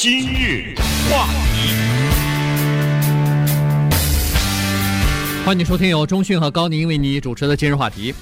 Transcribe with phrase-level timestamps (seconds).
[0.00, 0.76] 今日
[1.10, 1.74] 话题，
[5.44, 8.14] 欢迎收听由中讯和高宁为你主持的今日话题。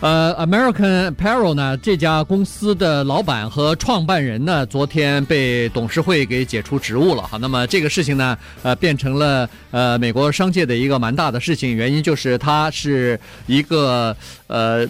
[0.00, 7.22] 呃，American Apparel 呢，这家公司的老板和创办人呢，昨天被董事会给解除职务了。
[7.22, 14.16] 哈，那么这个事情呢，呃，变成了呃美国商界的一个蛮大的事情，原因就是他是一个
[14.48, 14.84] 呃。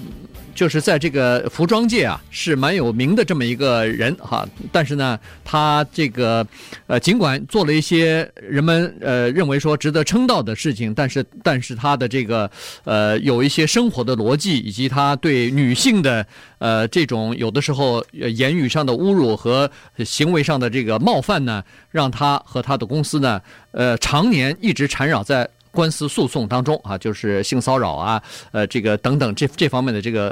[0.60, 4.46] 就是在这个服装界啊，是蛮有名的这么一个人哈。
[4.70, 6.46] 但是呢，他这个
[6.86, 12.50] 呃，尽管做了一些人们呃认为说值得称道的事情，但是但是他的这个
[12.84, 16.26] 呃有一些生活的逻辑，以及他对女性的
[16.58, 19.70] 呃这种有的时候言语上的侮辱和
[20.04, 23.40] 行为上的这个冒犯呢，让他和他的公司呢
[23.72, 25.48] 呃常年一直缠绕在。
[25.70, 30.28] 官司诉讼当中啊，就是性骚扰啊，呃，这个等等这这方面的这个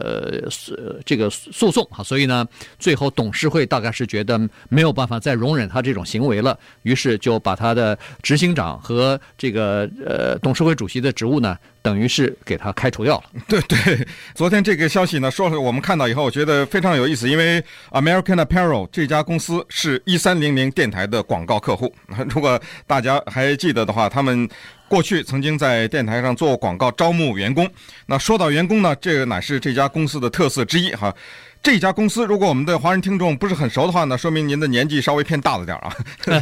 [0.70, 2.46] 呃这个诉讼啊，所以呢，
[2.78, 4.38] 最后董事会大概是觉得
[4.68, 13.24] 没有办法再容忍他这种行为了，于是就把他的执行长和这个呃董事会主席的职务呢，等于是给他开除掉了。
[13.48, 21.94] 对对，昨天这个消息呢，说是我们看到以后，我觉得非常有意思，因为 American Apparel 这家公司是一三零零电台的广告客户，
[22.34, 24.48] 如果大家还记得的话，他们。
[24.88, 27.68] 过去曾经在电台上做广告招募员工，
[28.06, 31.14] 那说到员工呢，这个乃是这家公司的特色之一哈。
[31.62, 35.94] 这家公司，如果我们的华人听众不是很熟的话呢，说明您的年纪稍微偏大了点啊。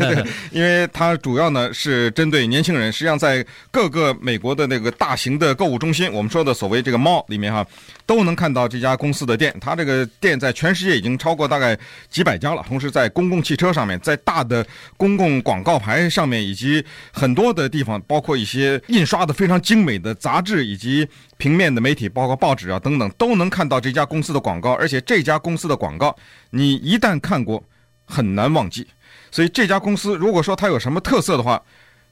[0.52, 7.66] 因为它主要呢是针对年轻人，实际上在各个美国的那个大型的购物中心，我们说的所谓这个 mall 里面哈，
[8.04, 9.54] 都能看到这家公司的店。
[9.60, 11.76] 它这个店在全世界已经超过大概
[12.08, 12.62] 几百家了。
[12.68, 14.64] 同时，在公共汽车上面，在大的
[14.96, 21.08] 公共广告牌上面，以及很多的地方，包括一些印刷的非常精美的杂志以及。
[21.38, 26.14] 平面的媒体，包括报纸啊等等，都能看到这家公司的广告，而且这家公司的广告，
[26.50, 27.64] 你一旦看过，
[28.04, 28.86] 很难忘记。
[29.30, 31.62] 所以这家公司，如果说它有什么特色的话，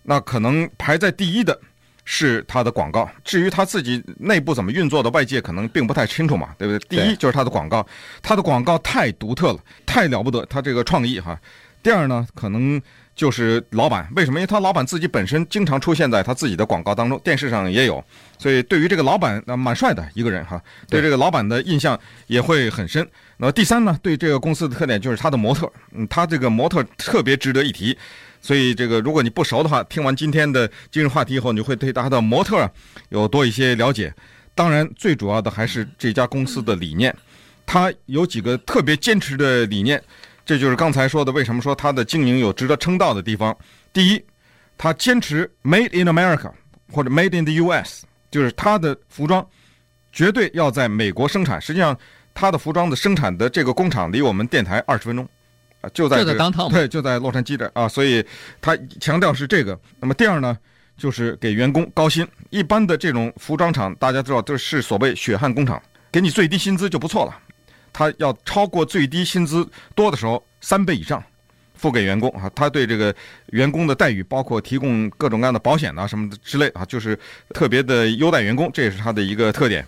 [0.04, 1.60] 那可能排在第一的
[2.04, 3.06] 是它的广告。
[3.24, 6.98] 至于它自己内部怎么运作的，外界可能并不太清楚嘛，对不对？
[6.98, 7.86] 第一就是它的广告，
[8.22, 11.38] 它的广告太独特了，太了不得，它这个创意哈。
[11.82, 12.80] 第二呢，可能。
[13.14, 14.40] 就是老板，为什么？
[14.40, 18.04] 因为他老板自己本身经常出现在他自己的广告当中，电视上也有，
[18.38, 23.08] 所以对于这个老板，那蛮帅的一个人哈，对这个老板的印象也会很深。
[23.36, 27.96] 那么第三呢，对这个公司的特点就是他的模特，嗯，他这个模特特别值得一提。
[28.40, 32.70] 所以这个如果你不熟的话，听完今天的今日话题以后，你会对他的模特啊
[33.08, 34.12] 有多一些了解。
[34.54, 37.14] 当然，最主要的还是这家公司的理念，
[37.64, 40.02] 他有几个特别坚持的理念。
[40.44, 43.56] 这就是刚才说的，为什么说它的经营有值得称道的地方。
[43.92, 44.22] 第一，
[44.76, 46.50] 它坚持 “Made in America”
[46.92, 49.46] 或者 “Made in the U.S.”，就是它的服装
[50.12, 51.60] 绝对要在美国生产。
[51.60, 51.96] 实际上，
[52.34, 55.26] 它的服装的生产的这个工厂离我们电台二十分钟，
[55.80, 58.24] 啊，就在这个，对，就在洛杉矶这啊，所以
[58.60, 59.78] 他强调是这个。
[59.98, 60.58] 那么第二呢，
[60.98, 62.26] 就是给员工高薪。
[62.50, 65.80] 一般的这种服装厂，大家知道都是所谓血汗工厂，
[66.12, 67.38] 给你最低薪资就不错了。
[67.94, 71.22] 他要超过最低薪资多的时候三倍以上
[71.74, 73.14] 付给员工啊，他对这个
[73.46, 77.18] 员工的待遇，包括提供各种各样的保险啊什么的之类啊，就是
[77.50, 79.86] 特别的优待员工，这也是他的一个特点。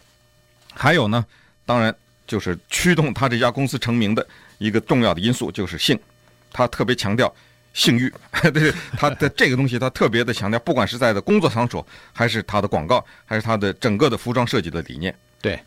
[0.72, 1.25] 还有呢，
[1.65, 1.94] 当然
[2.27, 4.27] 就是驱动他这家公司成名的
[4.59, 5.99] 一个重要的因素就是性，
[6.53, 7.34] 他特别强调
[7.73, 8.12] 性欲，
[8.53, 15.59] 对他的这个东西他特别的强调，不管是在的工作场所，还是他的广告，还是他的整个的服装设计的理念，对。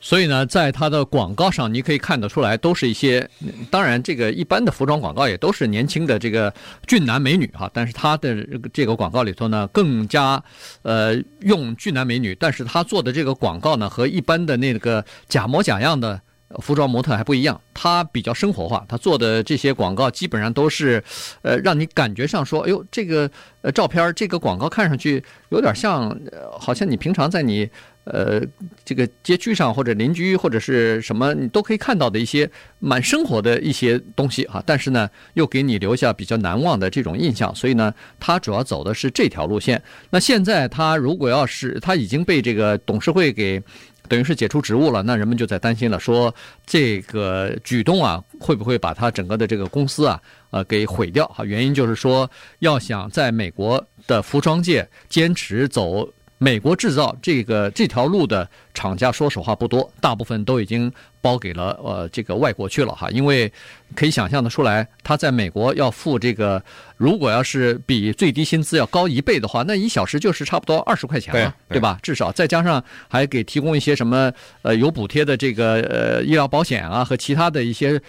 [0.00, 3.28] 所以呢，在它的广告上，你可以看得出来，都是一些，
[3.70, 6.52] 当然，这个一般的服装广告也都是年轻的这个
[6.86, 10.42] 俊男美女哈，但是它的这个广告里头呢，更加
[10.82, 16.20] 呃用俊男美女，但是他做的这个广告呢，和一般的那个假模假样的
[16.60, 21.02] 服装模特还不一样，他比较生活化，他做的这些广告基本上都是，
[21.42, 23.30] 呃，让你感觉上说，哎呦，这个
[23.62, 26.16] 呃照片，这个广告看上去有点像，
[26.58, 27.68] 好像你平常在你。
[28.10, 28.40] 呃，
[28.84, 39.82] 这个街区上或者邻居或者是什么，你都可以看到的一些蛮生活的一些东西哈，但是呢，又给你留下比较难忘的这种印象，所以呢，他主要走的是这条路线。
[40.10, 43.62] 那现在他如果要是他已经被这个董事会给
[44.08, 46.34] 等于是解除职务了，那人们就在担心了，说
[46.64, 50.18] 这个举动啊，会不会把他整个的这个公司啊，
[50.50, 51.26] 呃，给毁掉？
[51.28, 52.30] 哈，原因就是说，
[52.60, 56.08] 要想在美国的服装界坚持走。
[56.38, 60.90] 美国制造这个这条路的厂家，说实话不多，大部分都已经
[61.20, 63.52] 包给了呃这个外国去了哈，因为
[63.94, 66.62] 可以想象的出来，他在美国要付这个，
[66.96, 71.98] 如果要是比最低薪资要高一倍的话，那一小时就是差不多二十块钱了，对，对吧？
[72.02, 74.32] 至少再加上还给提供一些什么
[74.62, 78.00] 呃有补贴的这个呃医疗保险啊和其他的一些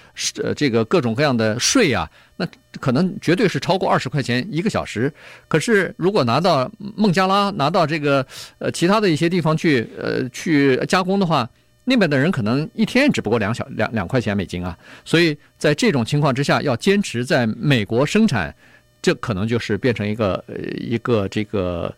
[0.44, 2.48] 呃这个各种各样的税啊，那
[2.80, 5.12] 可能绝对是超过二十块钱一个小时。
[5.48, 8.26] 可是如果拿到孟加拉拿到这个
[8.60, 11.50] 呃其他的一些地方去呃去加工的话。
[11.84, 18.54] 那边的人可能一天只不过两小两两块钱美金啊，所以在这种情况之下，要坚持在美国生产，
[19.02, 21.94] 这可能就是变成一个呃一个这个，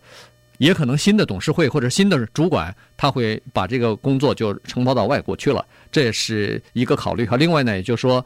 [0.58, 7.36] 也可能新的董事会或者新的主管他会把这个工作就承包到外国去了，这也是一个考虑哈。
[7.36, 8.24] 另外呢，也就是说。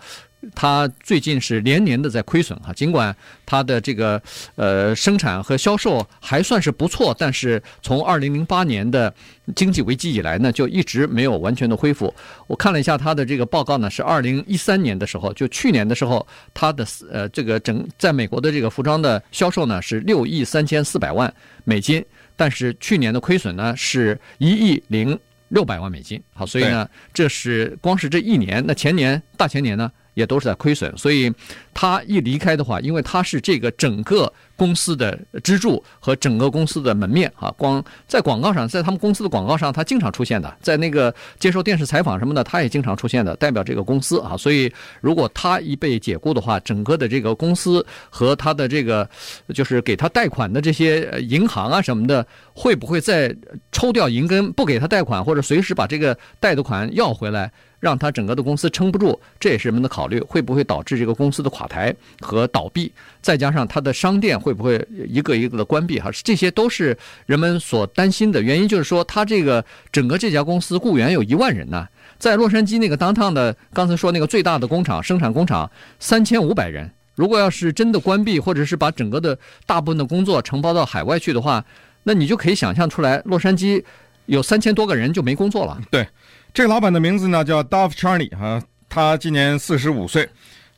[0.54, 3.14] 他最近是连年的在亏损哈，尽管
[3.44, 4.20] 他的这个
[4.54, 9.12] 呃生产和销售还算是不错，但是从二零零八年的
[9.54, 12.12] 经济危机以来呢，就一直没有完全的恢复。
[12.46, 21.32] 我看了一下他的这个报告呢，是二零一三年的时候，就去年的时候，他的呃这个整在美国的这个服装的销售呢是六亿三千四百万
[21.64, 22.04] 美金，
[22.36, 25.18] 但是去年的亏损呢是一亿零
[25.48, 26.20] 六百万美金。
[26.34, 29.90] 好，所以呢，这是光是这一年，那前年大前年呢？
[30.16, 31.30] 也都是在亏损，所以
[31.74, 37.52] 他一离开的话，因为他是这个整个公司的支柱和整个公司的门面啊。
[37.58, 44.34] 光在广告上，在他们公司的广告上，他经常出现的，在那个接受电视采访什么的，他也经常出现的，代表这个公司啊。
[44.38, 44.72] 所以
[45.02, 49.06] 如果他一被解雇的话，整个的这个公司和他的这个
[49.52, 53.36] 就是给他贷款的这些银行啊什么的，会不会再
[53.70, 57.52] 抽掉银根，不给他贷款，或者随时把这个贷的款要回来？
[57.78, 62.90] 让他整个的公司撑不住，这也是人们的考虑，会不会导致这个公司的垮台和倒闭？
[63.20, 66.00] 再加上他的商店会不会一个一个的关闭？
[66.00, 66.96] 哈，这些都是
[67.26, 68.66] 人们所担心的原因。
[68.66, 71.86] 就是说，他这个整个这家公司雇员有一万人呢，
[72.18, 75.70] 在洛杉矶那个当趟的，刚才说那个最大的工厂生产工厂
[76.00, 81.64] 三千五百人，如果要是真的关闭，或者是把整个的大部分的工作承包到海外去的话，
[82.04, 83.84] 那你就可以想象出来，洛杉矶
[84.26, 85.80] 有三千多个人就没工作了。
[85.90, 86.06] 对。
[86.56, 90.26] 这个老板的名字呢叫 Dove Charney 哈，他今年四十五岁，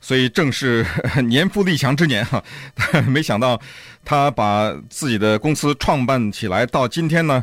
[0.01, 0.85] 所以正是
[1.29, 2.43] 年富力强之年哈。
[3.07, 3.57] 没想到
[4.03, 7.41] 他把自己的公司创办起来到今天呢，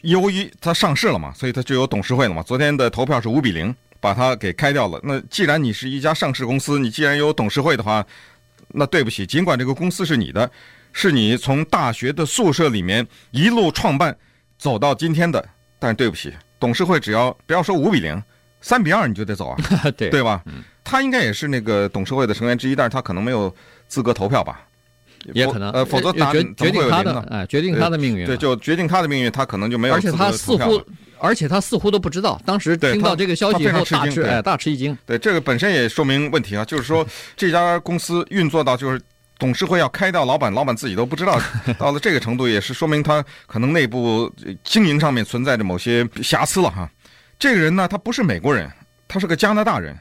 [0.00, 2.42] 由于他上市了嘛，所以他就有董事会了嘛。
[2.42, 4.98] 昨天的投票是五比零，把他给开掉了。
[5.02, 8.02] 那既然你是一家上市公司，你既然有董事会的话，
[8.68, 10.50] 那对不起，尽管这个公司是你的，
[10.94, 14.16] 是你从大学的宿舍里面一路创办
[14.56, 15.46] 走到今天的，
[15.78, 16.32] 但是对不起。
[16.58, 18.22] 董事会只要不要说五比零，
[18.60, 19.56] 三比二你就得走啊，
[19.96, 20.42] 对对吧？
[20.84, 23.54] 他应该也是那个董事会的成员之一，但是他可能没有
[23.88, 24.62] 资格投票吧？
[25.32, 28.24] 也可能呃，否则打决决定他的哎，决定他的命运。
[28.26, 30.26] 对，就决定他的命运，他可能就没有资格投票。
[30.26, 30.82] 而且他似乎，
[31.18, 34.96] 而且他似乎都不知道，当时听到这个消息以后大吃哎大吃一惊。
[35.04, 37.04] 对，这个本身也说明问题啊，就是说
[37.36, 39.00] 这家公司运作到就是。
[39.38, 41.40] 董事会要开掉老板，老板自己都不知道，
[41.78, 44.32] 到了这个程度，也是说明他可能内部
[44.64, 46.88] 经营上面存在着某些瑕疵了哈。
[47.38, 48.70] 这个人呢，他不是美国人，
[49.06, 49.96] 他是个加拿大人，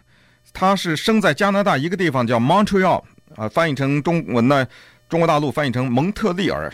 [0.53, 3.03] 他是生在加拿大一个地方叫 Montreal
[3.35, 4.65] 啊，翻译成中文呢，
[5.09, 6.71] 中国大陆翻译成蒙特利尔，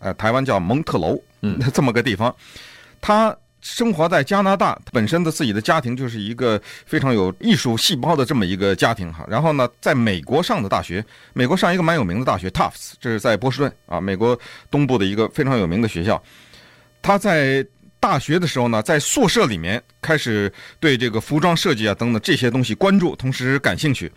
[0.00, 2.34] 呃，台湾叫蒙特楼，嗯， 这么个地方，
[3.00, 3.36] 他。
[3.62, 9.24] 生活在加拿大，本身的自己的家庭就是一个非常有艺术细胞的这么一个家庭哈。
[9.28, 11.04] 然后呢，在美国上的大学，
[11.34, 14.38] 美国上一个蛮有名的大学 Tufts，这是在波士顿啊，美国
[14.70, 16.22] 东部的一个非常有名的学校。
[17.02, 17.64] 他在
[17.98, 24.10] 大学的时候呢，在宿舍里面开始对这个服装设计啊等等这些东西关注，同时感兴趣。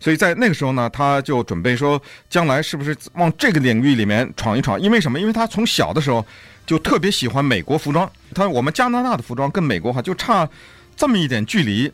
[0.00, 4.80] 所以在那个时候呢，他就准备说，将来是不是往这个领域里面闯一闯？
[4.80, 5.20] 因为什么？
[5.20, 6.26] 因为他从小的时候。
[6.66, 10.48] 就特别喜欢美国服装，他说我们加拿大的服装跟美国哈就差
[10.96, 11.90] 这么一点距离，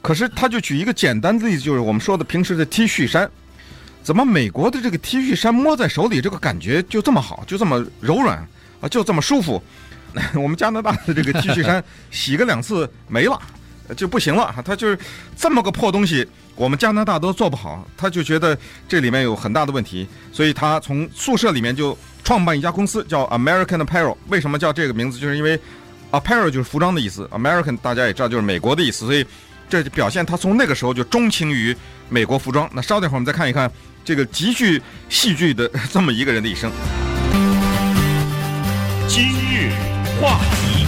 [0.00, 3.30] 可是他就举一个简单的例子，就是我们说的平时的 T 恤衫，
[4.02, 8.38] 怎么美国的这个 T 恤衫摸在手里这个感觉就这么好，就这么柔软
[8.80, 9.62] 啊，就这么舒服，
[10.34, 13.40] 我们加拿大的这个 T 恤衫洗个两次没了
[13.96, 14.98] 就不行了，他就是
[15.36, 16.26] 这么个破东西，
[16.56, 18.56] 我们加拿大都做不好，他就觉得
[18.88, 21.96] 这里面有很大的问题，所以他从宿舍里面就。
[22.24, 25.18] 创办一家公司叫 American Apparel，为什么叫这个名字？
[25.18, 25.60] 就是因为
[26.10, 29.26] Apparel 就是服装的意思，American 大家也知道就是美国的意思，所以
[29.68, 31.76] 这就表现他从那个时候就钟情于
[32.08, 32.66] 美国服装。
[32.72, 33.70] 那稍等会儿我们再看一看
[34.02, 36.72] 这个极具戏剧的 这么一个人的一生。
[39.06, 39.70] 今日
[40.18, 40.83] 话题，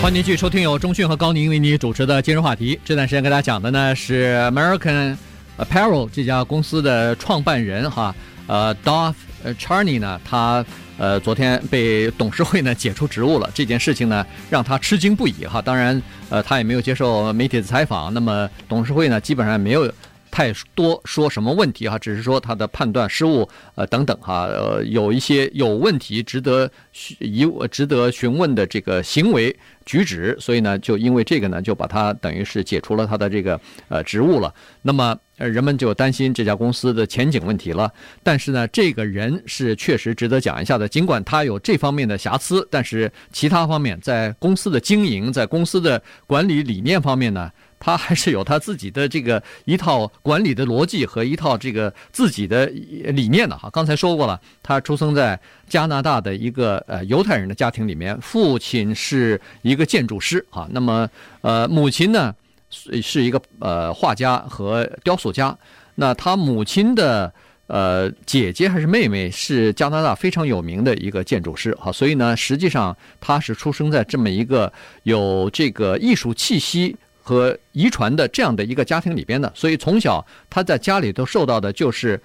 [0.00, 2.78] 欢迎继续收听由中讯和高宁为你主持的今日话题。
[2.84, 5.16] 这段时间跟大家讲的呢是 American
[5.58, 8.14] Apparel 这家公司的创办人哈，
[8.46, 9.14] 呃，Dov。
[9.44, 10.64] 呃，Charney 呢，他
[10.96, 13.48] 呃，昨天被董事会呢解除职务了。
[13.54, 15.62] 这件事情呢，让他吃惊不已哈。
[15.62, 18.12] 当然，呃，他也没有接受媒体的采访。
[18.12, 19.88] 那么，董事会呢，基本上没有。
[20.30, 26.70] 太多说什么问题哈，只是说他的判断失误，呃等等哈，呃有一些有问题值得
[27.18, 29.54] 疑值得询问的这个行为
[29.84, 34.52] 举止，所以呢，就因为这个呢，就把他等于是解除了他的这个呃职务了。
[34.82, 37.92] 那么人们就担心这家公司的前景问题了。
[38.22, 47.50] 但是呢，这个人是确实值得讲一下的，尽管他有这方面的瑕疵，但是其他方面在公司的经营，在公司的管理理念方面呢。
[47.80, 53.70] 他还是有他自己的这个一套管理的逻辑和一套这个自己的理念的哈。
[53.70, 61.08] 刚才说过了，他出生在加拿大的一个呃犹太人的家庭里面，父亲是一个建筑师啊，那么
[61.40, 62.34] 呃母亲呢
[62.70, 65.56] 是是一个呃画家和雕塑家。
[65.94, 67.32] 那他母亲的
[67.66, 74.72] 呃姐姐还是妹妹是加拿大非常有名的一个建筑师哈，所以呢，实际上他是出生在这么一个
[75.04, 76.96] 有这个艺术气息。
[77.28, 82.18] 和遗传的这样的一个家庭里边的，所以从小他在家里头受到的就是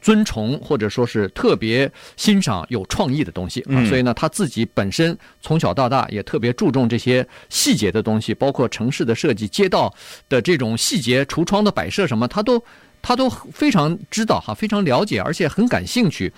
[0.00, 3.84] 尊崇，或者说是特别欣赏有创意的东西啊。
[3.86, 9.92] 所以呢，他自己本身从小到大也特别注重这些细节的东西，包括城市的设计、街道
[10.28, 12.62] 的这种细节、橱窗的摆设什么，他都
[13.02, 16.32] 他都非常知道哈，非常了解，而且很感兴趣。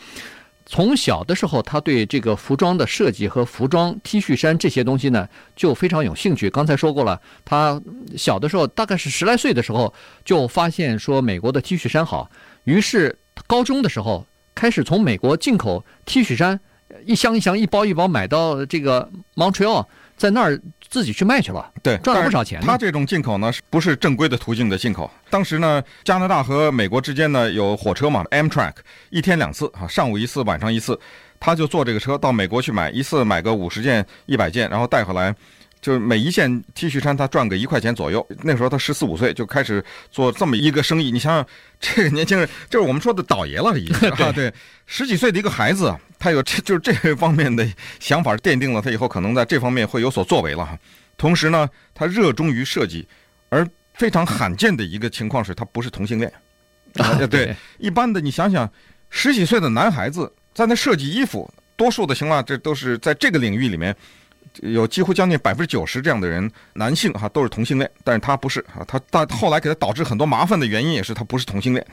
[0.71, 6.51] 从小的时候，他对这个服装的设计和服装 T 恤衫这些东西呢，就非常有兴趣。
[6.51, 7.81] 刚才说过了，他
[8.19, 9.93] 小的时候大概是十来岁的时候，
[10.27, 12.31] 就发现说美国的 T 恤衫好，
[12.65, 16.61] 于是高中的时候开始从美国进口 T 恤衫，
[17.07, 19.87] 一箱一箱、一包一包买到这个 Montreal。
[20.19, 20.61] 在那儿
[20.91, 22.61] 自己去卖去了，对，赚了不少钱。
[22.61, 25.11] 他这种进口呢，是不是正规的途径的进口？
[25.31, 28.75] 当时呢，加拿大和美国之间呢有火车嘛，Amtrak，
[29.11, 30.99] 一天两次啊，上午一次，晚上一次，
[31.39, 35.35] 他就坐这个车到美国去买，一次买个五十件、一百件，然后带回来。
[35.81, 38.27] 就是每一件 T 恤衫，他赚个一块钱左右。
[38.43, 41.11] 那时候他十四五岁就开始做这么一个生意。
[41.11, 41.47] 你想想，
[41.81, 44.33] 这个年轻人就是我们说的倒爷了，已经 啊。
[44.33, 44.53] 对，
[44.87, 47.67] 十几岁的一个孩子，他有这就是这方面的
[48.01, 50.79] 想法，奠定了他以后可能在这方面会有所作为了。
[51.17, 53.07] 同时呢，他热衷于设计，
[53.49, 56.33] 而非常罕见的一个情况是他不是同性恋。
[56.95, 58.69] 啊，对，一般的你想想，
[59.11, 63.95] 十几岁的男孩子在那设计衣服，多数的情况这都是在这个领域里面。
[64.63, 71.87] 有几乎将近百分之九十这样的人，男性哈都是同性恋，但是他不是啊，他但后来给他导致很多麻烦的原因也是他不是同性恋，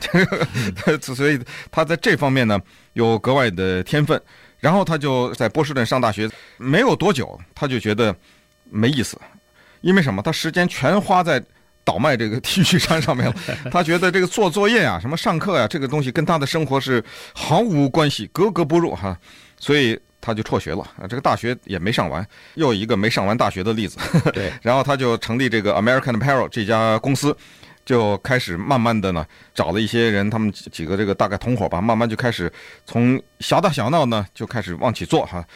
[1.00, 1.38] 所以
[1.70, 2.60] 他在这方面呢
[2.94, 4.20] 有格外的天分。
[4.58, 8.14] 然后他就在波士顿上大学，没有多久他就觉得
[8.70, 9.20] 没意思，
[9.82, 10.22] 因为什么？
[10.22, 11.40] 他时间全花在
[11.84, 13.34] 倒卖这个 T 恤衫上面了。
[13.70, 19.16] 他觉得这个做作业啊、什么上课呀，这个东西跟他的生活是毫无关系，格格不入哈，
[19.58, 19.96] 所以。
[20.26, 23.96] 他就辍学了啊，这个大学也没上完，又一个没上完大学的例子。
[24.34, 27.36] 对，然后他就成立这个 American Apparel 这家公司，
[27.84, 32.52] 就开始慢慢的呢，找了一些人，他们几个这个大概同伙吧，慢慢就开始
[32.84, 35.46] 从小打小闹呢，就开始往起做哈。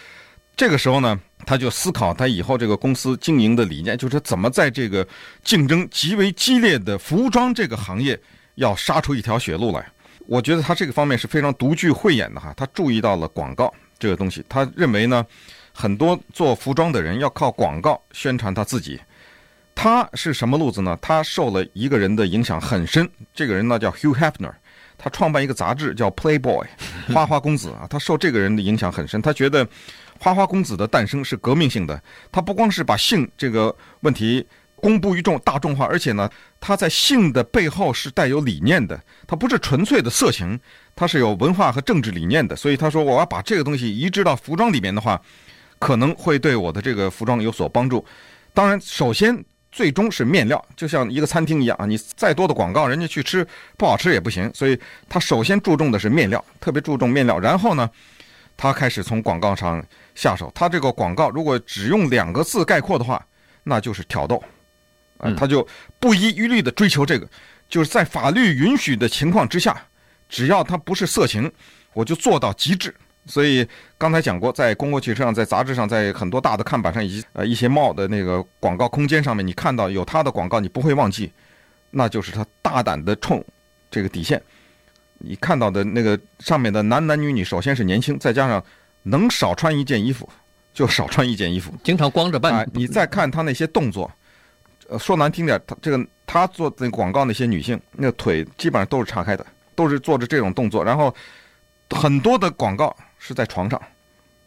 [0.56, 5.04] 这个时候呢，他就思考他以后这个公司经营的理念，就是怎么在这个
[5.42, 8.16] 竞争极为激烈的服装这个行业
[8.54, 9.84] 要杀出一条血路来。
[10.26, 13.72] 我觉得他这个方面是非常独具慧眼的哈，他注意到了广告。
[14.00, 15.24] 这个东西，他认为呢，
[15.72, 18.98] 很多做服装的人要靠广告宣传他自己。
[19.74, 20.98] 他是什么路子呢？
[21.00, 23.08] 他受了一个人的影响很深。
[23.32, 24.52] 这个人呢叫 Hugh Hefner，
[24.98, 26.66] 他创办一个杂志叫 Playboy，
[27.14, 27.86] 花花公子啊。
[27.88, 29.66] 他受这个人的影响很深，他觉得
[30.18, 32.02] 花花公子的诞生是革命性的。
[32.32, 34.46] 他不光是把性这个问题。
[34.80, 40.58] 公布于众，大众化，而且呢，他在性的背后是带有理念的，他不是纯粹的色情，
[40.96, 42.56] 他是有文化和政治理念的。
[42.56, 45.20] 所以他说，我要把这个东西移植到服装里面的话，
[45.78, 48.04] 可能会对我的这个服装有所帮助。
[48.52, 53.46] 当然，首先最终是面料，就像一个餐厅一样啊，你再多的广告，人家去吃
[53.76, 54.50] 不好吃也不行。
[54.52, 57.38] 所以他首先注重的是面料，特别注重面料。
[57.38, 57.88] 然后呢，
[58.56, 59.84] 他开始从广告上
[60.14, 60.50] 下手。
[60.54, 63.24] 他这个广告如果只用两个字概括的话，
[63.62, 64.42] 那就是挑逗。
[65.20, 65.66] 啊，他就
[65.98, 67.28] 不遗余力的追求这个，
[67.68, 69.80] 就是在法律允许的情况之下，
[70.28, 71.50] 只要他不是色情，
[71.92, 72.94] 我就做到极致。
[73.26, 73.66] 所以
[73.98, 81.30] 刚才讲过，在公共汽车上，在杂志上，在很多大的看板上，以及呃一些 mall 的那个广告空间上面，你看到有他的广告，你不会忘记，
[81.90, 83.44] 那就是他大胆的冲
[83.90, 84.40] 这个底线。
[85.18, 88.64] 你看到的那个上面的男男女女，首先是年轻，再加上
[89.02, 90.26] 能少穿一件衣服
[90.72, 92.66] 就少穿一件衣服，经常光着半。
[92.72, 94.10] 你再看他那些动作。
[94.98, 99.44] 说难听点，他这个他做的广告那些女性，那个腿基本上都是岔开的，
[99.74, 100.84] 都是做着这种动作。
[100.84, 101.14] 然后
[101.90, 103.80] 很多的广告是在床上，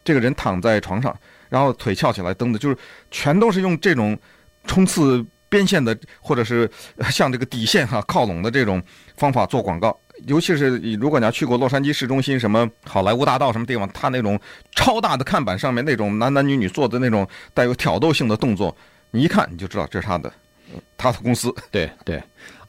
[0.04, 1.16] 这个人躺在床上，
[1.50, 2.78] 然后腿翘起来蹬的，就是
[3.12, 4.18] 全都是用这种
[4.66, 6.70] 冲刺边线的，或者是
[7.12, 8.82] 向这个底线哈、啊、靠拢的这种
[9.18, 9.98] 方法做广告。
[10.28, 14.40] 尤其是如果你要去过洛杉矶市中心什么好莱坞大道什么地方，他那种
[14.72, 18.76] 超大的看板上面那种男男女女做的那种带有挑逗性的动作，
[19.14, 20.34] 你一看你就知道这是他的，
[20.98, 21.54] 他的公司。
[21.70, 22.22] 对对。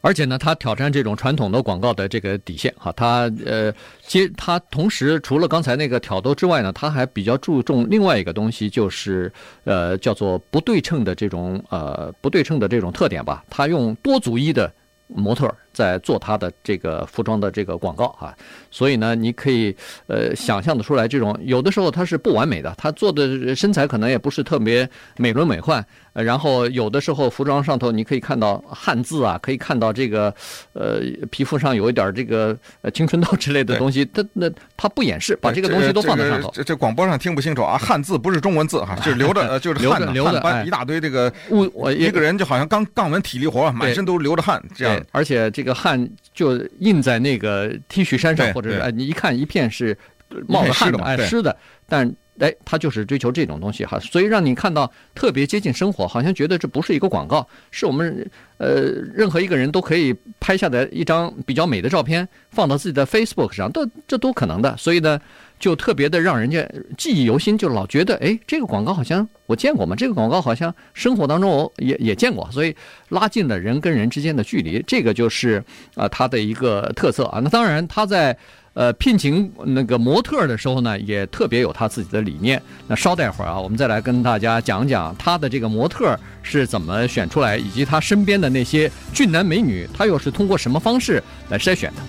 [0.02, 3.72] 而且呢，他挑战这种传统的广告的这个底线哈，他呃
[4.06, 9.32] 接他同时除了刚才那个挑逗之外呢，他还比较注重另外一个东西，就是
[9.64, 14.70] 呃叫做不对称的这种呃不对称的这种特点吧，他用多足一的
[15.06, 18.32] 模特在做他的这个服装的这个广告啊，
[18.70, 19.76] 所以呢，你可以
[20.06, 25.84] 呃想象的出来，这种有的时候他是不完美的，他做的身材可能也不是特别美轮美奂。
[26.14, 30.32] 呃，然后有的时候服装上头你可以看到汉字啊，可以看到这个，
[30.72, 36.48] 呃，皮肤上有一点这个呃青春痘之类的东西，他那他不掩饰，把这个东西都放在上头。
[36.54, 41.32] 这这广播上听不清楚啊，汉字不是中文字哈，就是留着，就是汗流的， 汗一大堆这个。
[41.50, 45.04] 物我一个人就好像刚干完体力活，满身都流着汗这样。
[45.10, 49.99] 而且这个汗就印在那个 T 恤衫上，或者是你一看一片是
[50.47, 51.56] 冒着汗的，哎，湿的，
[51.88, 52.14] 但。
[52.40, 58.28] 哎，他就是追求这种东西哈，所以让你看到特别接近生活，好像觉得这不是一个广告，是我们
[58.59, 64.76] 呃任何一个人都可以拍下的一张比较美的照片，放到自己的 Facebook 上，都这都可能的。
[64.76, 65.16] 所以呢，
[65.64, 66.62] 就特别的让人家
[66.99, 72.76] 记忆犹新，就老觉得哎，这个广告好像我见过嘛，这个广告好像生活当中我也也见过，所以
[73.09, 77.40] 拉近了人跟人之间的距离，这个就是啊他的一个特色啊。
[77.42, 78.37] 那当然，他在。
[78.75, 82.61] 呃，聘请那个模特的时候呢，也特别有他自己的理念。
[82.88, 92.02] 那稍待会儿啊，我们再来跟大家讲讲他的这个模特是怎么选出来，以及他身边的那些俊男美女，他又是通过什么方式来筛选的。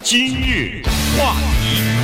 [0.00, 0.82] 今日
[1.16, 2.01] 话题，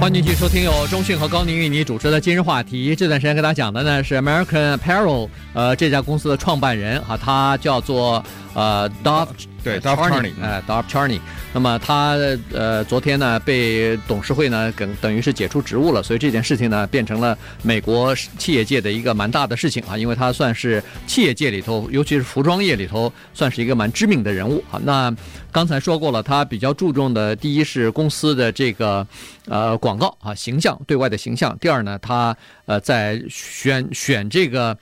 [0.00, 2.96] 欢迎继续收听由中讯和高宁为你主持的今日话题。
[2.96, 9.28] 这段时间跟大家讲的呢是 American Apparel，呃，这家公司的创办人啊，他叫做呃 Dov。
[9.62, 11.20] 对，Dov Charney，哎，Dov Charney。
[11.52, 12.16] 那么他
[12.50, 24.80] 呃，昨天呢被董事会呢等等于是解除职务了，所以这件事情呢变成了美国企业界的一个蛮大的事情啊，因为他算是企业界里头，尤其是服装业里头，算是一个蛮知名的人物啊。
[24.82, 25.14] 那
[25.52, 29.06] 刚才说过了，他比较注重的第一是公司的这个
[29.46, 34.74] 呃广告啊形象，对外的形象；第二呢，他呃在选选这个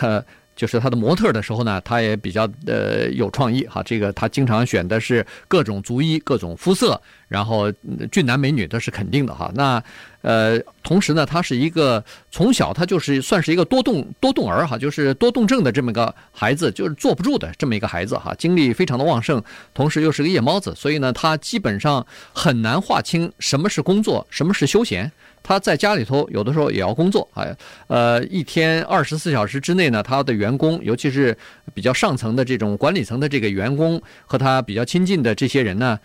[0.00, 0.24] 呃。
[0.56, 3.82] 就是他的模特的时候呢，他也比较呃有创意哈。
[3.84, 7.70] 这个他经常选的是各种族裔、各种肤色，然后
[8.10, 9.52] 俊男美女都是肯定的哈。
[9.54, 9.80] 那
[10.22, 19.40] 呃，同时呢，他是一个从小他就是算是一个多动多动儿哈，就是多动症的这么个孩子，就是坐不住的这么一个孩子哈，精力非常的旺盛，
[19.72, 25.12] 同时又是个夜猫子，所以呢，他基本上很难划清什么是工作，什么是休闲。
[25.46, 27.56] 他在家里头有的时候也要工作，哎，
[27.86, 31.38] 呃，一天二十四小时之内呢，他的员工，尤其是
[31.72, 35.96] 比较上层的这种管理层的这个员工和他比较亲近的这些人呢，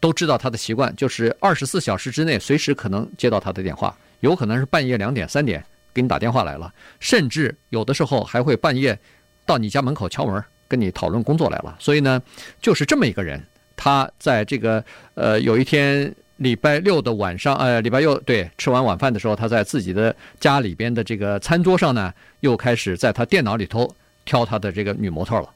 [0.00, 8.98] 都知道他的习惯，就是二十四小时之内随时可能接到他的电话，有可能是半夜两点三点给你打电话来了，甚至有的时候还会半夜
[9.44, 11.76] 到你家门口敲门跟你讨论工作来了。
[11.78, 12.18] 所以呢，
[12.62, 13.44] 就是这么一个人，
[13.76, 14.82] 他在这个
[15.12, 16.10] 呃有一天。
[16.38, 23.90] 礼拜六的晚上，呃，礼拜六对，吃完晚饭的时候，他在自己的家里边的这个餐桌上呢，又开始在他电脑里头
[24.24, 25.48] 挑他的这个女模特了。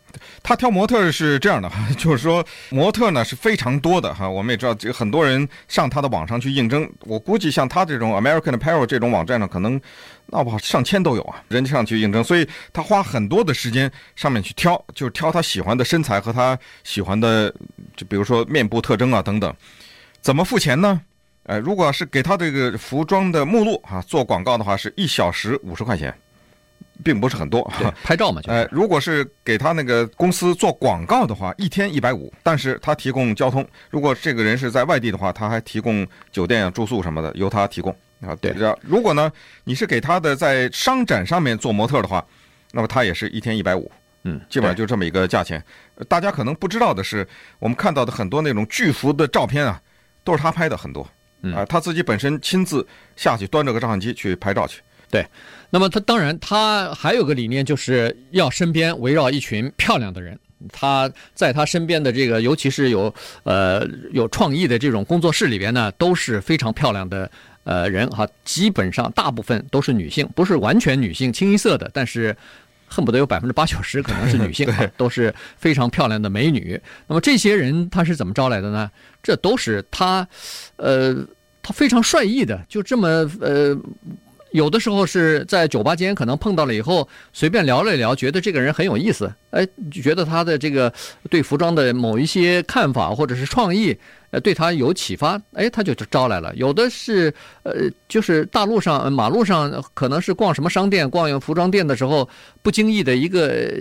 [0.43, 4.29] 他挑模特是这样的哈， 就是说模特呢是非常多的哈。
[4.29, 6.91] 我们也知道，这个很多人上他的网上去应征。
[7.01, 9.81] 我估计像他这种 American Apparel 这种网站上，可能
[10.27, 17.55] 那不好上千都有啊，人家上去应征，所以他花很多的时间上面去挑，就是挑他喜欢的身材和他喜欢的，
[17.97, 19.55] 就比如说面部特征啊等等。
[20.21, 21.01] 怎么付钱呢？
[21.45, 26.15] 呃，如果是给他这个服装的目录啊做广告的话，是一小时五十块钱，
[27.03, 27.63] 并不是很多。
[28.05, 33.67] 拍照嘛就，呃，如果是给他那个公司做广告的话，一天一百五，但是他提供交通。
[33.89, 38.37] 如果这个人是在外地的话，他还提供酒店啊、住宿什么的，由他提供啊。
[38.37, 39.33] 对，如果呢，
[39.65, 42.25] 你是给他的在商展上面做模特的话，
[42.73, 43.91] 那么他也是一天一百五。
[44.25, 45.61] 嗯，基本上就这么一个价钱。
[46.07, 47.27] 大家可能不知道的是，
[47.59, 49.81] 我们看到的很多那种巨幅的照片啊。
[50.25, 51.03] 都是他拍的很多，
[51.55, 54.81] 啊，他自己本身亲自下去端着个照相机去拍照去。
[55.11, 55.27] 对，
[55.71, 60.39] 那么他当然他还有个理念，就是要身边围绕一群漂亮的人。
[60.73, 63.13] 他在他身边的这个，尤其是有
[63.45, 67.31] 呃有创意的这种工作室里边呢，都是非常漂亮的
[67.65, 72.37] 呃人哈，基本上大部分都是女性，不是完全女性，清一色的，但是。
[72.91, 76.79] 恨不得有百分之八九十可能是 女性，都是非常漂亮的美女。
[77.07, 78.91] 那么这些人他是怎么招来的呢？
[79.23, 80.27] 这都是他，
[80.77, 81.15] 呃，
[81.63, 83.09] 他非常率意的就这么
[83.41, 83.75] 呃。
[84.53, 90.93] 有的时候是在酒吧间可能碰到了以后，随便聊了一聊，觉得这个人很有意思，哎，觉得他的这个
[91.29, 93.97] 对服装的某一些看法或者是创意，
[94.31, 96.53] 呃，对他有启发，哎，他就招来了。
[96.57, 97.33] 有的是
[97.63, 102.29] 呃，就是大路上、马路上，可能是逛什么商店、逛服装店的时候，
[102.61, 103.73] 不经意的一个，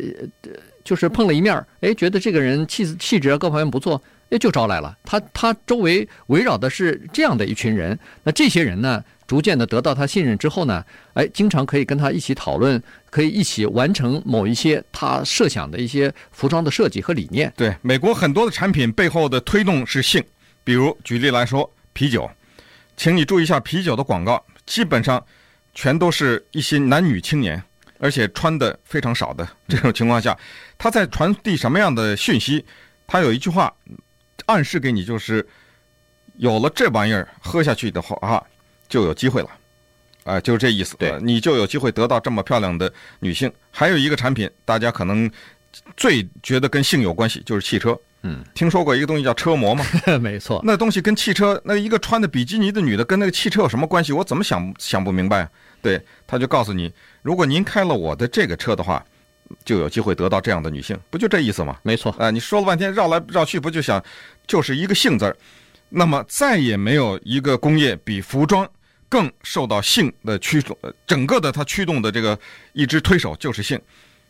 [0.83, 4.95] 就是碰了一面，哎，觉得这个人气气质各方面不错，哎，就招来了。
[5.03, 9.03] 他他周围围绕的是这样的一群人，那这些人呢？
[9.29, 17.53] 逐渐的得到他信任之后呢，哎，经常可以跟他一起讨论，可以一起完成某一些他设想的一些服装的设计和理念。
[17.55, 20.23] 对，美国很多的产品背后的推动是性，
[20.63, 22.27] 比如举例来说，啤酒，
[22.97, 25.23] 请你注意一下啤酒的广告，基本上
[25.75, 27.61] 全都是一些男女青年，
[27.99, 30.35] 而且穿的非常少的这种情况下，
[30.75, 32.65] 他在传递什么样的讯息？
[33.05, 33.71] 他有一句话
[34.47, 35.47] 暗示给你，就是
[36.37, 38.43] 有了这玩意儿喝下去的话啊。
[38.89, 39.47] 就有机会了，
[40.23, 40.97] 啊、呃，就是这意思。
[40.97, 43.49] 对，你就有机会得到这么漂亮的女性。
[43.71, 45.29] 还有一个产品，大家可能
[45.95, 47.97] 最觉得跟性有关系，就是汽车。
[48.23, 49.85] 嗯，听说过一个东西叫车模吗？
[50.19, 54.11] 没错，那东西跟汽车，那一个穿的比基尼的女的跟那个汽车有什么关系？
[54.11, 55.49] 我怎么想想不明白？
[55.81, 59.01] 对，他就告诉你，如果您开了我的这个车的话，
[59.63, 61.77] 就有机会得到这样的女性，不就这意思吗？
[61.81, 62.11] 没错。
[62.13, 64.03] 啊、呃，你说了半天绕来绕去，不就想
[64.45, 65.37] 就是一个性字儿？
[65.87, 68.69] 那么再也没有一个工业比服装。
[69.09, 72.39] 更受到性的驱动，整个的它驱动的这个
[72.73, 73.81] 一支推手就是性，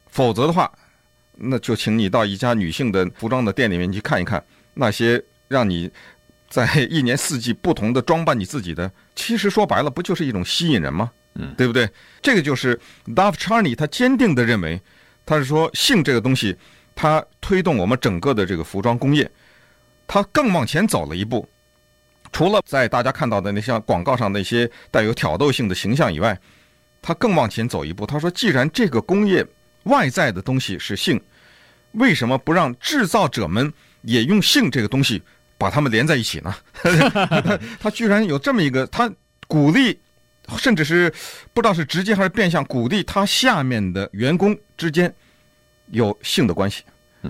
[0.09, 0.71] 否则的话，
[1.35, 5.91] 那就请你到一家女性的服装的店里面去看一看，那些让你
[6.49, 11.11] 在一年四季不同的装扮你自己的，其实说白了不就是一种吸引人吗？
[11.35, 11.87] 嗯，对不对？
[12.21, 14.81] 这个就是 Dov Charney 他坚定的认为，
[15.25, 16.55] 他是说性这个东西，
[16.95, 19.29] 它推动我们整个的这个服装工业，
[20.07, 21.47] 它更往前走了一步。
[22.31, 26.39] 除了在大家看到的那像广告上那些带有挑逗性的形象以外，
[27.01, 28.05] 他更往前走一步。
[28.05, 29.45] 他说：“既然这个工业
[29.83, 31.19] 外在的东西是性，
[31.93, 35.21] 为什么不让制造者们也用性这个东西
[35.57, 39.11] 把它们连在一起呢？”他 他居然有这么一个，他
[39.47, 39.97] 鼓励，
[40.57, 41.09] 甚至是
[41.53, 45.13] 不知道是直接还是变相鼓励他下面的员工之间
[45.91, 46.83] 有性的关系。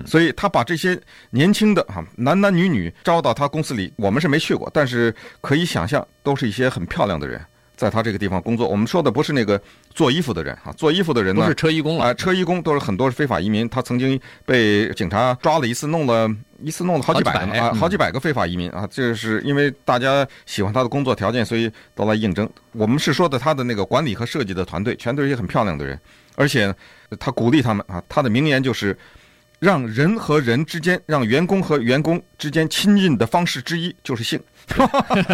[0.06, 0.98] 所以他把这些
[1.30, 7.40] 年轻的哈男男女女招到他公司里，我们是没去过，但是可以想象，都是一些很漂亮的人，
[7.76, 8.68] 在他这个地方工作。
[8.68, 9.60] 我们说的不是那个
[9.92, 13.68] 做衣服的人啊，做衣服的人呢，都是车衣工啊，车衣工都是很多是非法移民。
[13.68, 16.30] 他曾经被警察抓了一次，弄了
[16.62, 18.86] 一次弄了好几百个啊，好几百个非法移民啊。
[18.88, 22.48] 这是因为大家喜欢他的工作条件，所以都来应征。
[22.72, 25.98] 我们是说的他的那个管理和设计的团队，全都是一些很漂亮的人，
[26.36, 26.72] 而且
[27.18, 28.96] 他鼓励他们啊，他的名言就是。
[29.60, 34.40] 让人和人之间，让员工和员工之间亲近的方式之一就是性。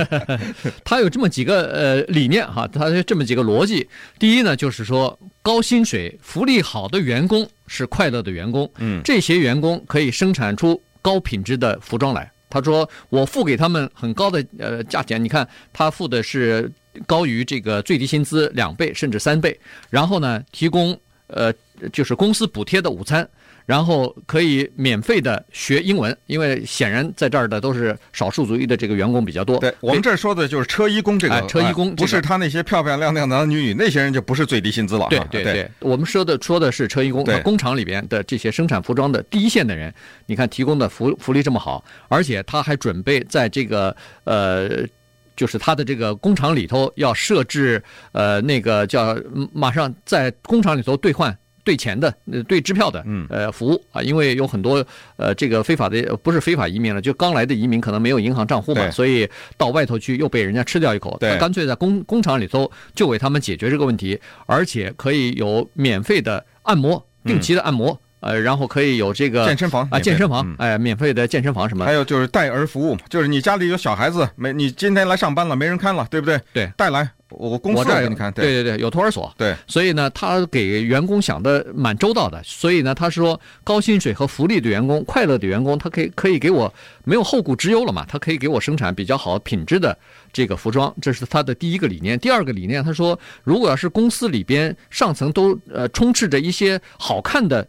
[0.82, 3.88] 他有这么几个呃理念哈，他有这么几个逻辑。
[4.18, 8.68] 第一呢，就是说高薪水、福利好的员工是快乐的员工。
[8.78, 12.30] 嗯，这些员工可以生产出高品质的服装来。
[12.48, 16.70] 他说，我付给他们很高的呃价钱，你看他付的是
[17.06, 19.56] 高于这个最低薪资两倍甚至三倍。
[19.88, 21.52] 然后呢，提供呃
[21.92, 23.28] 就是公司补贴的午餐。
[23.66, 29.58] 然后可以免费的学英文，因为显然在这儿的都是少数族裔的这个员工比较多。
[29.58, 35.08] 对，我们这说的就是车衣工这个，哎、车衣工、这个、不是他那些漂漂亮亮的男女女，那些人就不是最低薪资了。
[35.10, 39.92] 对对对，对，我们说的说的是车衣工，工厂里边的这些生产服装的第一线的人，
[40.26, 44.86] 你看提供的福福利这么好，而且他还准备在这个呃，
[45.34, 49.16] 就是他的这个工厂里头要设置呃那个叫
[49.52, 51.36] 马上在工厂里头兑换。
[51.66, 76.40] 兑钱的，呃，兑支票的，呃，服务啊，因为有很多呃，这个非法的不是非法移民了，就刚来的移民可能没有银行账户嘛，所以到外头去又被人家吃掉一口，他干脆在工工厂里头就为他们解决这个问题，而且可以有免费的按摩，定期的按摩，呃，然后可以有这个健身房啊，健身房，哎，免费的健身房什么，还有就是带儿服务，就是你家里有小孩子没，你今天来上班了没人看了，对不对？
[76.52, 77.10] 对，带来。
[77.30, 86.72] 我公司这给你看，对对对，有托儿所，对，所以呢，他给员工想的蛮周到的，所以呢，他说高薪水和福利的员工，快乐的员工，他可以可以给我
[87.04, 89.96] 没有后顾之忧了嘛，他可以给我生产比较好品质的
[90.32, 92.16] 这个服装，这是他的第一个理念。
[92.18, 97.66] 第二个理念，他说，如果要是公司里边上层都呃充斥着一些好看的、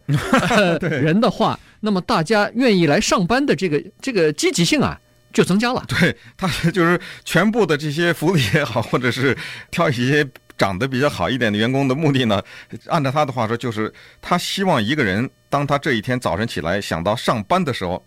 [0.50, 5.00] 呃、 人的话，那么大家愿意来上班的这个这个积极性啊。
[5.32, 9.36] 就增加了，对，他 就是全部的这些福利也好， 或者是
[9.70, 12.42] 挑一些长得比较好一点的员工的目的呢，
[12.86, 18.04] 按照他的话说，就是他希望一个人当他这一天早晨起来想到上班的时候，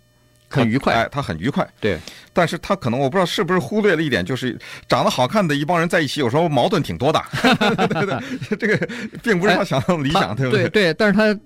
[0.60, 1.68] 很愉快，哎，他很愉快。
[1.80, 2.00] 对，
[2.34, 7.22] 但是他可能我不知道是不是忽略了一点，就是长得好看的一帮人在一起，有时候矛盾挺多的。
[7.42, 8.88] 对对对，这个
[9.24, 10.68] 并不是他想的理想，对不对？
[10.70, 11.40] 对对，但是他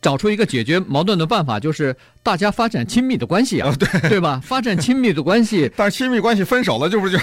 [0.00, 4.40] 找出一个解决矛盾的办法，就是大家发展亲密的关系啊，对对吧？
[4.44, 7.18] 发展亲密的关系，但是亲密关系分手了，就不就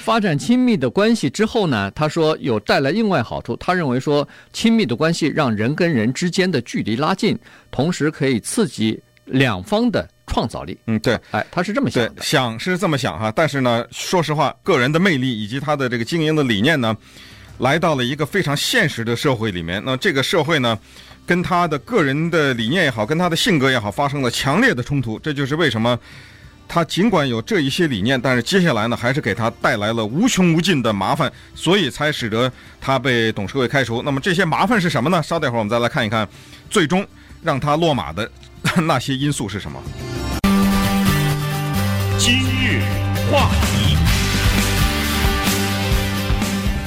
[0.00, 1.90] 发展亲密的关系之后呢？
[1.94, 7.38] 他说有带来另外好处，他认为说亲密的关系让人跟人之间的距离拉近，
[7.70, 9.00] 同时可以刺激
[9.30, 10.08] 两方的。
[10.32, 16.96] 创造力，嗯，对，哎，他是这么想的，想是这么想哈，但是呢，说实话，个人的魅力以及他的这个经营的理念呢，
[17.58, 19.82] 来到了一个非常现实的社会里面。
[19.84, 20.78] 那这个社会呢，
[21.26, 25.18] 跟他的个人的理念也好，跟他的性格也好，发生了强烈的冲突。
[25.18, 25.98] 这就是为什么
[26.68, 32.48] 他尽管有这一些理念，但是接下来呢，还是给他带来了无穷无尽的麻烦，所以才使得
[32.80, 34.00] 他被董事会开除。
[34.00, 35.20] 那么这些麻烦是什么呢？
[35.20, 36.28] 稍待会儿我们再来看一看，
[36.70, 37.04] 最终
[37.42, 38.30] 让他落马的
[38.86, 39.82] 那些因素是什么。
[42.18, 42.82] 今日
[43.30, 43.50] 话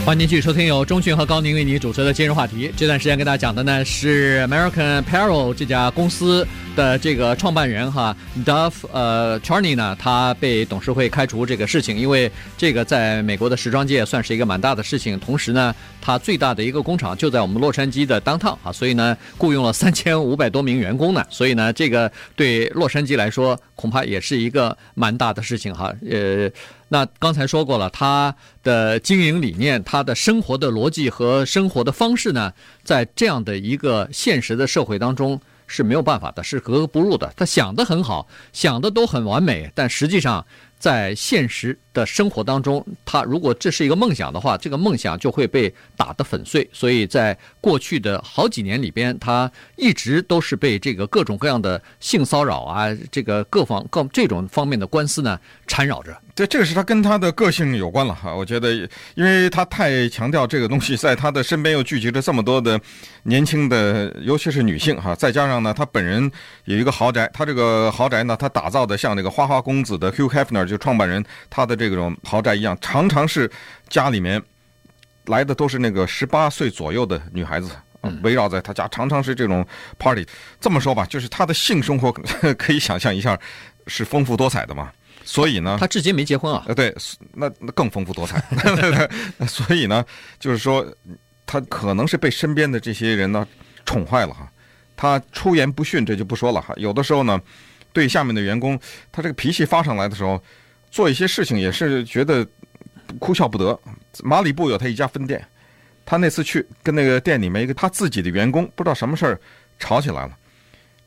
[0.06, 2.70] 欢迎继续收听由中讯和高宁为您主持的今日话题。
[2.76, 8.14] 这段时间跟大家讲的呢是 American Apparel 这家公司的这个创办人哈
[8.46, 15.18] Duff 呃 Charney 呢，他被董事会开除这个事情，因为这个在美国的时装界算是一个蛮大的事情。
[15.18, 21.24] 同时呢，他最大的一个工厂就在我们洛杉矶的 Downtown 啊，所以呢，雇佣了三千五百多名员工呢。
[21.30, 25.94] 所以呢，这个对洛杉矶来说恐怕也是一个蛮大的事情哈。
[26.12, 26.50] 呃，
[26.94, 32.54] 那刚才说过了，他的经营理念、他的生活的逻辑和生活的方式呢，
[32.84, 37.34] 在这样的一个现实的社会当中是没有办法的，是格格不入的。
[37.36, 40.46] 他想得很好，想的都很完美，但实际上
[40.78, 46.70] 在现实的生活当中，他如果这是一个梦想的话，这个梦想就会被打得粉碎。
[46.72, 56.16] 所以在过去的好几年里边，他一直都是被这个各种各样的性骚扰啊，这个各方各这种方面的官司呢缠绕着。
[56.36, 58.34] 对，这个是他跟他的个性有关了哈。
[58.34, 58.74] 我觉得，
[59.14, 62.80] 因为他太强调这个东西，在他的身边又聚集着这么多的
[63.22, 66.32] 年轻的，尤其是女性哈，再加上呢，他本人
[66.66, 73.48] 有一个豪宅，他这个豪宅呢，他打造的像那个花花公子的 Hugh Hefner 就创办人，他的这种豪宅一样，常常是
[73.88, 74.42] 家里面
[75.26, 77.70] 来的都是那个十八岁左右的女孩子，
[78.24, 79.64] 围绕在他家，常常是这种
[80.00, 80.26] party。
[80.60, 82.12] 这么说吧，就是他的性生活
[82.58, 83.40] 可以想象一下，
[83.86, 84.92] 是丰富多彩的嘛。
[85.26, 86.64] 所以呢，他至今没结婚啊。
[86.68, 86.94] 呃，对，
[87.34, 88.44] 那那更丰富多彩。
[89.48, 90.04] 所以呢，
[90.40, 90.86] 就是说，
[91.46, 93.48] 他可能是被身边的这些人呢
[93.86, 94.52] 宠坏了哈。
[94.96, 96.74] 他出言不逊，这就不说了哈。
[96.78, 97.40] 有的时候呢，
[97.94, 98.80] 对下面的员工，
[99.12, 100.42] 他这个脾气发上来的时候，
[100.92, 102.46] 做一些事情也是觉得
[103.18, 103.80] 哭笑不得。
[104.24, 105.44] 马里布有他一家分店，
[106.06, 109.40] 他那次去跟那个店里面一个他自己的员工，不知道什么事儿
[109.80, 110.38] 吵起来了，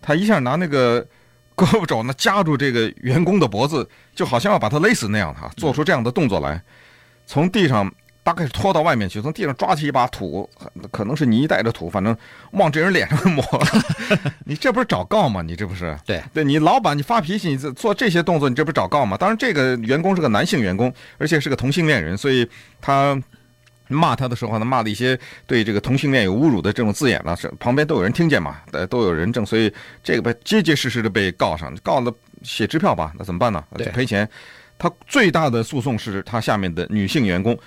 [0.01, 1.07] 他一下拿那个。
[1.59, 6.63] 胳膊肘呢夹住这个员工的脖子，就好像要把他勒死那样哈，做出这样的动作来，
[7.27, 7.91] 从地上
[8.23, 10.49] 大概是拖到外面去，从地上抓起一把土，
[10.91, 12.15] 可能是泥带着土，反正
[12.51, 13.43] 往这人脸上抹。
[14.45, 15.41] 你这不是找告吗？
[15.41, 15.99] 你这不是？
[16.05, 19.17] 对对，你老板你发脾气，你做这些动作，你这不是找告吗？
[19.17, 22.47] 当然，这个员工是个男性员工，而且是个同性恋人，所以
[22.81, 23.19] 他。
[23.89, 29.73] 骂他的时候呢，骂的一些对这个同性恋有侮辱的这种字眼呢，是旁边都有人听见嘛，呃，都有人证，所以
[30.03, 33.65] 这个被结结实实的被告上，告了写支票吧，那怎么办呢？
[33.79, 34.29] 就赔钱。
[34.79, 37.59] 他最大的诉讼是他下面的女性员工，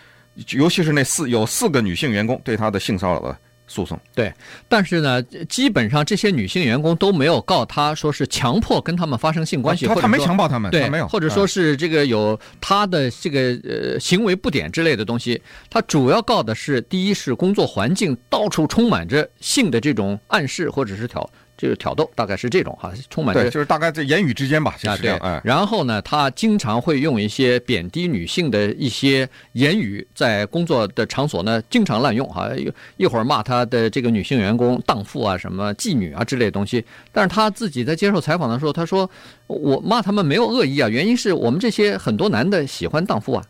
[0.51, 3.37] 尤其是那四有四个女性员工对他的性骚扰的。
[3.69, 4.33] 诉讼对，
[4.67, 21.29] 但是呢，基本上这些女性员工都没有告他，说是强迫跟他们发生性关系，他他没强暴他们，对，没有，或者说是这个有他的这个呃行为不典之类的东西，他主要告的是第一是工作环境到处充满着性的这种暗示或者是挑。
[21.59, 25.19] 就是挑逗，大概是这种哈，充满着对，就是大概在言语之间吧，就是这样。
[25.19, 32.49] 对，然后呢，他经常会用一些贬低女性的一些言语，在工作的场所呢，经常滥用哈。
[32.95, 36.83] 一会儿骂他的这个女性员工荡妇啊，什么妓女啊之类的东西。
[37.11, 39.09] 但是他自己在接受采访的时候，他说
[39.49, 43.43] ：“我骂他们没有恶意啊，原因是我们这些很多男的喜欢荡妇啊。”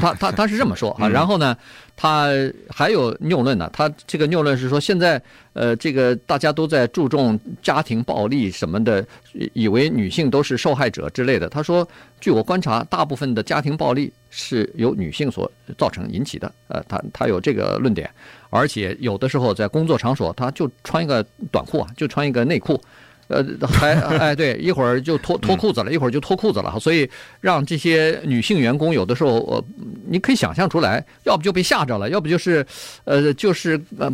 [0.00, 1.08] 他他他是这么说啊。
[1.08, 1.56] 然后呢，
[1.94, 2.28] 他
[2.68, 5.22] 还有谬论呢，他这个谬论是说现在。
[5.54, 9.06] 呃，这个大家都在注重家庭暴力什么的，
[9.52, 11.48] 以为女性都是受害者之类的。
[11.48, 11.88] 他说，
[12.20, 16.52] 据我观察，大部分的家庭暴力是由女性所造成引起的。
[16.66, 18.10] 呃，他他有这个论点，
[18.50, 22.82] 而且有的时候在工作场所，他就穿一个短裤啊，就穿一个内裤，
[23.28, 26.78] 呃，还哎对，一会儿就脱脱裤子了，一会儿就脱裤子了。
[26.78, 27.08] 所以
[27.40, 29.64] 让这些女性员工有的时候，呃，
[30.06, 32.66] 你可以想象出来，要不就被吓着了，要不就是，
[33.04, 34.12] 呃，就是呃。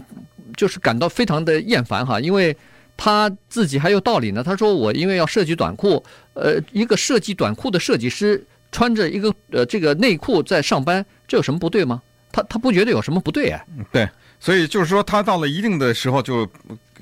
[0.56, 2.54] 就是感到非常的厌烦哈，因为
[2.96, 4.42] 他自己还有道理呢。
[4.42, 12.02] 他说：“我因为要设计短裤，呃，一个设计短裤的设计师穿着一个呃这个内裤在上班，这有什么不对吗？
[12.32, 13.64] 他他不觉得有什么不对啊？
[13.92, 14.06] 对，
[14.40, 16.48] 所以就是说，他到了一定的时候，就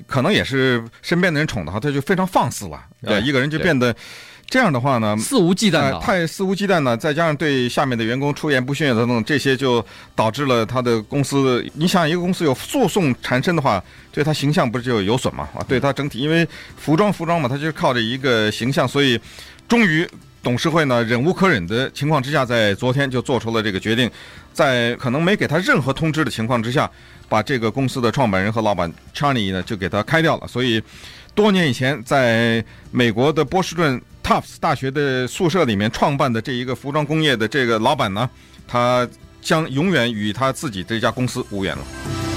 [0.05, 3.95] 可能也是身边的人宠的话，他就非常放肆了，对，一个人就变得。
[4.51, 11.63] 这样的话呢，肆无忌惮的、呃，太肆无忌惮呢，再加上对下面的员工出言不逊等等，这些就导致了他的公司。
[11.75, 15.47] 你想，一个公司有诉讼缠身的话，对他形象不是就有损嘛？
[15.53, 16.47] 啊，对他整体，因为
[16.77, 19.21] 服装服装嘛，他就是靠着一个形象，所以
[19.67, 20.09] 终于
[20.41, 24.09] 董事会呢忍无可忍的情况之下，在昨天就做出了这个决定，
[24.53, 26.89] 在可能没给他任何通知的情况之下，
[27.27, 30.47] 把这个公司的创办人和老板 Charlie 呢就给他开掉了。
[30.47, 30.81] 所以
[31.35, 34.01] 多年以前，在美国的波士顿。
[34.21, 38.29] Tufts 大学的宿舍里面创办的这一个服装工业的这个老板呢，
[38.67, 39.07] 他
[39.41, 42.28] 将永远与他自己这家公司无缘了。